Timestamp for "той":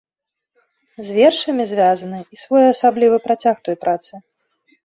3.69-3.75